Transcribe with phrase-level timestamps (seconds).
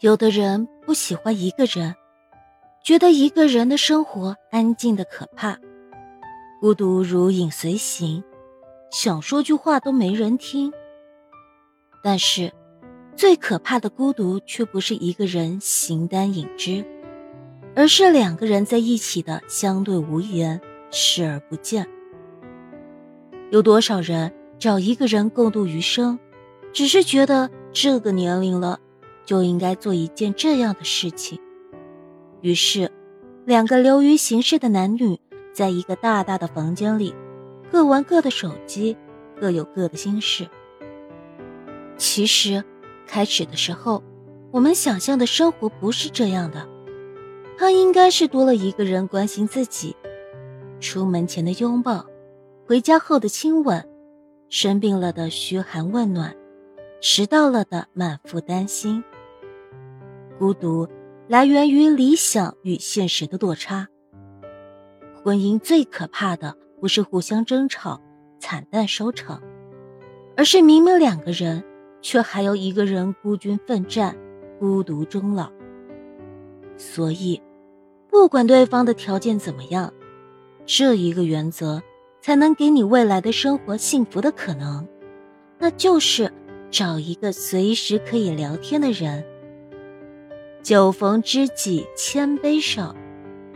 [0.00, 1.94] 有的人不喜欢一个人，
[2.82, 5.58] 觉得一个人的生活安静的可怕，
[6.58, 8.24] 孤独如影随形，
[8.90, 10.72] 想说句话都没人听。
[12.02, 12.50] 但是，
[13.14, 16.82] 最可怕的孤独却不是一个人形单影只，
[17.76, 20.58] 而是两个人在一起的相对无言，
[20.90, 21.86] 视而不见。
[23.50, 26.18] 有多少人找一个人共度余生，
[26.72, 28.80] 只是觉得这个年龄了。
[29.30, 31.38] 就应该做一件这样的事情。
[32.40, 32.90] 于是，
[33.44, 35.20] 两个流于形式的男女，
[35.52, 37.14] 在一个大大的房间里，
[37.70, 38.96] 各玩各的手机，
[39.40, 40.48] 各有各的心事。
[41.96, 42.64] 其实，
[43.06, 44.02] 开始的时候，
[44.50, 46.66] 我们想象的生活不是这样的。
[47.56, 49.94] 他应该是多了一个人关心自己，
[50.80, 52.04] 出门前的拥抱，
[52.66, 53.88] 回家后的亲吻，
[54.48, 56.34] 生病了的嘘寒问暖，
[57.00, 59.04] 迟到了的满腹担心。
[60.40, 60.88] 孤独
[61.28, 63.86] 来源于理想与现实的落差。
[65.22, 68.00] 婚姻最可怕的不是互相争吵、
[68.38, 69.42] 惨淡收场，
[70.38, 71.62] 而是明明两个人，
[72.00, 74.16] 却还有一个人孤军奋战、
[74.58, 75.52] 孤独终老。
[76.78, 77.42] 所以，
[78.08, 79.92] 不管对方的条件怎么样，
[80.64, 81.82] 这一个原则
[82.22, 84.88] 才能给你未来的生活幸福的可能，
[85.58, 86.32] 那就是
[86.70, 89.22] 找一个随时可以聊天的人。
[90.62, 92.94] 酒逢知己千杯少，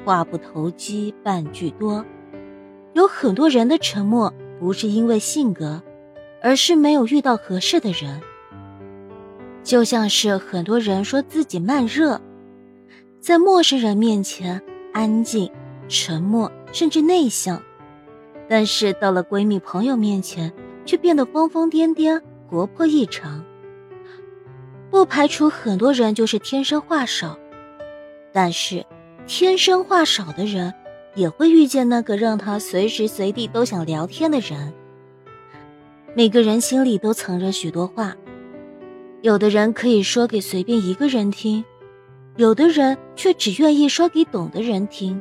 [0.05, 2.05] 话不投机半句多。
[2.95, 5.83] 有很多人的沉默不是因为性格，
[6.43, 8.21] 而是没有遇到合适的人。
[9.63, 12.21] 就像是很多人说自己慢热，
[13.21, 15.51] 在陌生人面前安静、
[15.89, 17.63] 沉默，甚至内向，
[18.49, 20.53] 但是到了闺蜜朋友面前
[20.87, 23.45] 却变得疯疯癫癫、活泼异常。
[24.95, 27.37] 不排除很多人就是天生话少，
[28.33, 28.87] 但是
[29.27, 30.73] 天生话少的人
[31.17, 34.73] 也会遇见那个让他随时随地都想聊天的人。
[36.15, 38.17] 每个人心里都藏着许多话，
[39.21, 41.65] 有的人可以说给随便一个人听，
[42.37, 45.21] 有的人却只愿意说给懂的人听。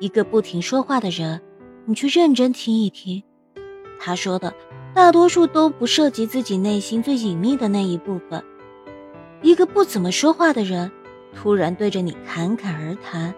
[0.00, 1.42] 一个不停说话的人，
[1.84, 3.22] 你去认真听一听，
[4.00, 4.54] 他说的
[4.94, 8.42] 大多数都不涉及自己内心最隐秘的那一部分。
[9.42, 10.90] 一个不怎么说话的人，
[11.34, 13.34] 突然对着你侃侃而谈，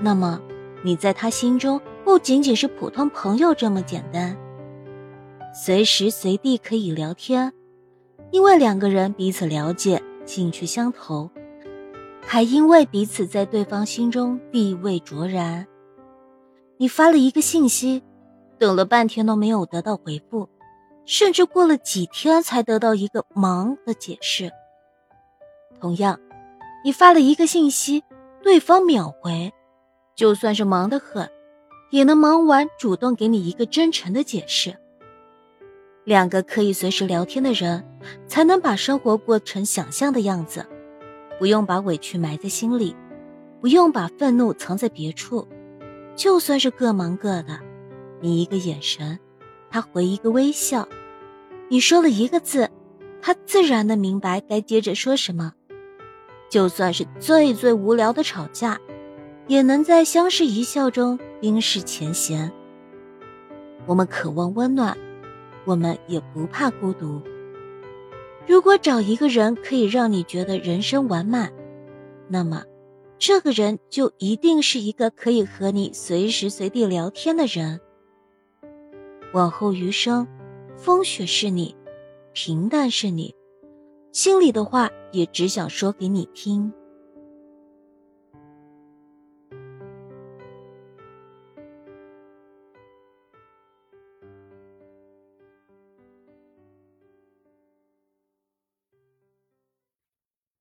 [0.00, 0.40] 那么
[0.82, 4.36] 你在他心中不仅仅是普通朋友这么简单，
[5.54, 7.52] 随时随地可以聊天，
[8.30, 11.30] 因为两个人彼此了解，兴趣相投，
[12.20, 15.66] 还因为彼此在对方心中地位卓然。
[16.76, 18.02] 你发了一个信息，
[18.58, 20.48] 等了半天都没有得到回复，
[21.06, 24.50] 甚至过了几天才得到一个“忙”的解释。
[25.82, 26.20] 同样，
[26.84, 28.04] 你发了一个信息，
[28.40, 29.52] 对方秒回，
[30.14, 31.28] 就算是忙得很，
[31.90, 34.76] 也能忙完主动给你一个真诚的解释。
[36.04, 37.84] 两个可以随时聊天的人，
[38.28, 40.64] 才能把生活过成想象的样子，
[41.36, 42.94] 不用把委屈埋在心里，
[43.60, 45.48] 不用把愤怒藏在别处。
[46.14, 47.58] 就算是各忙各的，
[48.20, 49.18] 你一个眼神，
[49.68, 50.86] 他回一个微笑，
[51.68, 52.70] 你说了一个字，
[53.20, 55.54] 他自然的明白该接着说什么。
[56.52, 58.78] 就算是最最无聊的吵架，
[59.46, 62.52] 也能在相视一笑中冰释前嫌。
[63.86, 64.94] 我们渴望温暖，
[65.64, 67.22] 我们也不怕孤独。
[68.46, 71.50] 如果找一个人可以让你觉得人生完满，
[72.28, 72.64] 那么，
[73.18, 77.80] 这个人就一定是一个可以和你随时随地聊天的人。
[79.32, 80.28] 往后余生，
[80.76, 81.74] 风雪是你，
[82.34, 83.34] 平淡是你。
[84.12, 86.72] 心里的话也只想说给你听。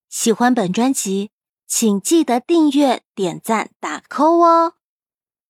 [0.08, 1.32] 喜欢本专辑，
[1.68, 4.81] 请记得订阅、点赞、打 call 哦。